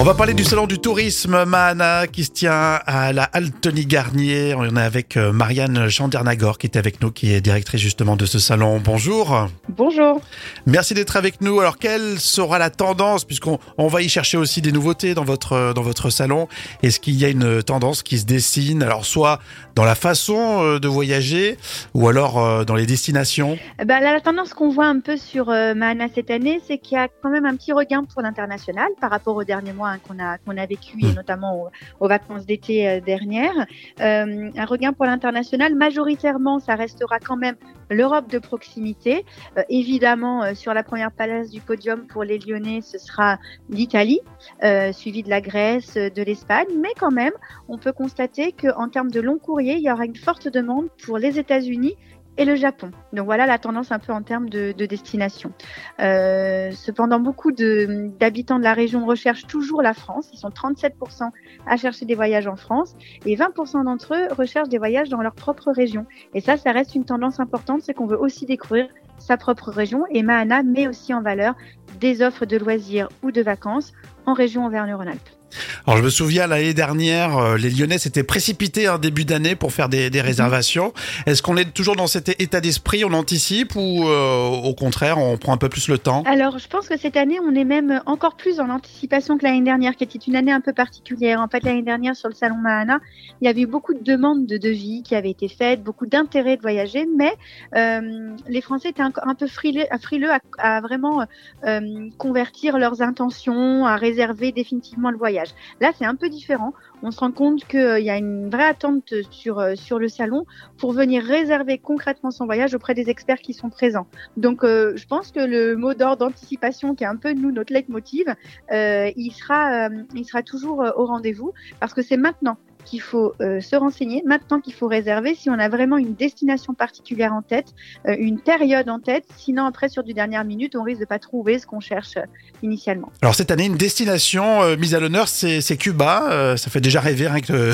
[0.00, 4.54] On va parler du salon du tourisme Mahana qui se tient à la Altony Garnier.
[4.56, 8.24] On est avec euh, Marianne Chandernagor qui est avec nous, qui est directrice justement de
[8.24, 8.78] ce salon.
[8.78, 9.48] Bonjour.
[9.68, 10.20] Bonjour.
[10.66, 11.58] Merci d'être avec nous.
[11.58, 15.72] Alors quelle sera la tendance puisqu'on on va y chercher aussi des nouveautés dans votre
[15.74, 16.46] dans votre salon.
[16.84, 18.84] Est-ce qu'il y a une tendance qui se dessine?
[18.84, 19.40] Alors soit
[19.78, 21.56] dans la façon euh, de voyager
[21.94, 23.56] ou alors euh, dans les destinations?
[23.78, 26.96] Bah, là, la tendance qu'on voit un peu sur euh, Mahana cette année, c'est qu'il
[26.96, 29.98] y a quand même un petit regain pour l'international par rapport aux derniers mois hein,
[29.98, 31.14] qu'on a qu'on a vécu et Mm.
[31.14, 31.68] notamment aux,
[32.00, 33.66] aux vacances d'été euh, dernières.
[34.00, 35.74] Euh, un regain pour l'international.
[35.74, 37.56] Majoritairement, ça restera quand même
[37.90, 39.24] l'Europe de proximité.
[39.56, 43.38] Euh, évidemment, euh, sur la première place du podium pour les Lyonnais, ce sera
[43.70, 44.20] l'Italie,
[44.62, 46.68] euh, suivi de la Grèce, de l'Espagne.
[46.80, 47.32] Mais quand même,
[47.68, 51.18] on peut constater qu'en termes de long courrier, il y aura une forte demande pour
[51.18, 51.96] les États-Unis
[52.38, 52.90] et le Japon.
[53.12, 55.52] Donc voilà la tendance un peu en termes de, de destination.
[56.00, 60.30] Euh, cependant, beaucoup de- d'habitants de, la région recherchent toujours la France.
[60.32, 61.30] Ils sont 37%
[61.66, 62.94] à chercher des voyages en France
[63.26, 66.06] et 20% d'entre eux recherchent des voyages dans leur propre région.
[66.32, 70.04] Et ça, ça reste une tendance importante, c'est qu'on veut aussi découvrir sa propre région
[70.10, 71.54] et Mahana met aussi en valeur
[72.00, 73.92] des offres de loisirs ou de vacances
[74.26, 75.37] en région Auvergne-Rhône-Alpes.
[75.86, 79.72] Alors je me souviens l'année dernière, euh, les Lyonnais s'étaient précipités un début d'année pour
[79.72, 80.92] faire des, des réservations.
[81.26, 85.36] Est-ce qu'on est toujours dans cet état d'esprit, on anticipe ou euh, au contraire on
[85.38, 86.22] prend un peu plus le temps?
[86.26, 89.62] Alors, je pense que cette année, on est même encore plus en anticipation que l'année
[89.62, 91.40] dernière, qui était une année un peu particulière.
[91.40, 92.98] En fait, l'année dernière, sur le salon Mahana,
[93.40, 96.56] il y avait eu beaucoup de demandes de devis qui avaient été faites, beaucoup d'intérêt
[96.56, 97.32] de voyager, mais
[97.74, 101.24] euh, les Français étaient un, un peu frileux, frileux à, à vraiment
[101.66, 105.37] euh, convertir leurs intentions, à réserver définitivement le voyage.
[105.80, 106.72] Là, c'est un peu différent.
[107.02, 110.46] On se rend compte qu'il y a une vraie attente sur, euh, sur le salon
[110.78, 114.06] pour venir réserver concrètement son voyage auprès des experts qui sont présents.
[114.36, 117.72] Donc, euh, je pense que le mot d'ordre d'anticipation, qui est un peu nous notre
[117.72, 118.26] leitmotiv,
[118.72, 123.00] euh, il sera, euh, il sera toujours euh, au rendez-vous parce que c'est maintenant qu'il
[123.02, 127.32] faut euh, se renseigner, maintenant qu'il faut réserver si on a vraiment une destination particulière
[127.34, 127.74] en tête,
[128.06, 129.24] euh, une période en tête.
[129.36, 132.22] Sinon, après, sur du dernière minute, on risque de pas trouver ce qu'on cherche euh,
[132.62, 133.10] initialement.
[133.22, 136.30] Alors cette année une destination euh, mise à l'honneur c'est Cuba.
[136.30, 137.72] Euh, ça fait déjà rêver rien que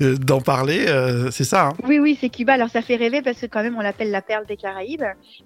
[0.00, 0.86] de- d'en parler.
[0.88, 1.68] euh, c'est ça.
[1.68, 1.72] hein?
[1.86, 2.54] Oui, oui, c'est Cuba.
[2.54, 5.04] Alors, ça fait rêver parce que quand même, on l'appelle la perle des Caraïbes.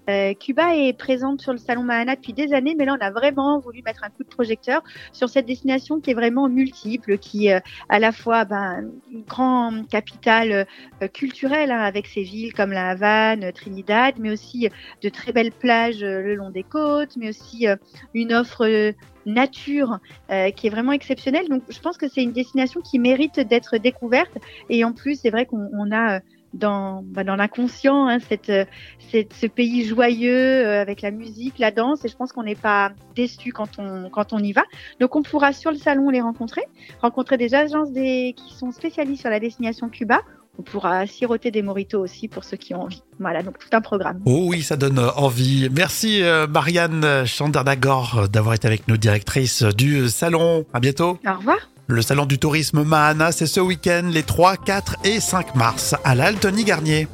[0.08, 3.10] Euh, Cuba est présente sur le salon Mahana depuis des années, mais là, on a
[3.10, 4.82] vraiment voulu mettre un coup de projecteur
[5.12, 10.66] sur cette destination qui est vraiment multiple, qui à la fois ben, une grande capitale
[11.02, 14.68] euh, culturelle hein, avec ses villes comme la Havane, euh, Trinidad, mais aussi
[15.02, 17.76] de très belles plages euh, le long des côtes, mais aussi euh,
[18.14, 18.92] une offre euh,
[19.26, 19.98] nature
[20.30, 21.48] euh, qui est vraiment exceptionnelle.
[21.48, 24.36] Donc, je pense que c'est une destination qui mérite d'être découverte.
[24.68, 26.20] Et en plus, c'est vrai qu'on on a euh,
[26.54, 28.64] dans, bah, dans l'inconscient hein, cette, euh,
[29.10, 32.04] cette, ce pays joyeux euh, avec la musique, la danse.
[32.04, 34.62] Et je pense qu'on n'est pas déçu quand on, quand on y va.
[35.00, 36.62] Donc, on pourra sur le salon les rencontrer,
[37.02, 40.20] rencontrer des agences des, qui sont spécialistes sur la destination Cuba.
[40.56, 43.02] On pourra siroter des moritos aussi pour ceux qui ont envie.
[43.18, 44.20] Voilà, donc tout un programme.
[44.24, 45.68] Oh oui, ça donne envie.
[45.74, 50.64] Merci euh, Marianne Chandernagor euh, d'avoir été avec nous, directrice du salon.
[50.72, 51.18] À bientôt.
[51.26, 51.73] Au revoir.
[51.86, 56.14] Le salon du tourisme Mahana, c'est ce week-end les 3, 4 et 5 mars à
[56.14, 57.08] l'Altony Garnier.